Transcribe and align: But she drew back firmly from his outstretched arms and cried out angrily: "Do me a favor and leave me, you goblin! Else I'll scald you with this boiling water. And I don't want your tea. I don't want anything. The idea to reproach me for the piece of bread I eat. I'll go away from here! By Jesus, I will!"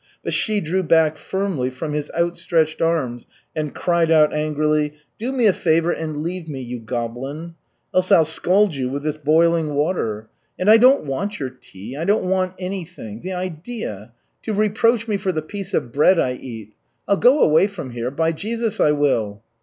But 0.23 0.33
she 0.33 0.61
drew 0.61 0.81
back 0.81 1.15
firmly 1.15 1.69
from 1.69 1.93
his 1.93 2.09
outstretched 2.17 2.81
arms 2.81 3.27
and 3.55 3.75
cried 3.75 4.09
out 4.09 4.33
angrily: 4.33 4.95
"Do 5.19 5.31
me 5.31 5.45
a 5.45 5.53
favor 5.53 5.91
and 5.91 6.23
leave 6.23 6.47
me, 6.47 6.59
you 6.59 6.79
goblin! 6.79 7.53
Else 7.93 8.11
I'll 8.11 8.25
scald 8.25 8.73
you 8.73 8.89
with 8.89 9.03
this 9.03 9.17
boiling 9.17 9.75
water. 9.75 10.27
And 10.57 10.71
I 10.71 10.77
don't 10.77 11.05
want 11.05 11.39
your 11.39 11.51
tea. 11.51 11.95
I 11.95 12.05
don't 12.05 12.23
want 12.23 12.55
anything. 12.57 13.21
The 13.21 13.33
idea 13.33 14.11
to 14.41 14.53
reproach 14.53 15.07
me 15.07 15.17
for 15.17 15.31
the 15.31 15.43
piece 15.43 15.71
of 15.71 15.91
bread 15.91 16.17
I 16.17 16.33
eat. 16.33 16.73
I'll 17.07 17.15
go 17.17 17.39
away 17.43 17.67
from 17.67 17.91
here! 17.91 18.09
By 18.09 18.31
Jesus, 18.31 18.79
I 18.79 18.93
will!" 18.93 19.43